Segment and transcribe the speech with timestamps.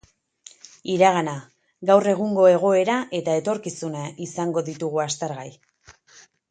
[0.93, 1.35] Iragana,
[1.91, 5.49] gaur egungo egoera eta etorkizuna izango ditugu aztergai.